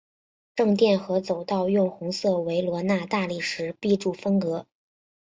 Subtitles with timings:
[0.55, 4.65] 正殿和走道用红色维罗纳大理石壁柱分隔。